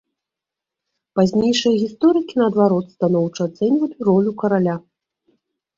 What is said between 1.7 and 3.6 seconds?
гісторыкі, наадварот, станоўча